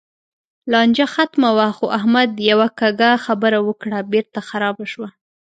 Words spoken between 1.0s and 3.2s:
ختمه وه؛ خو احمد یوه کږه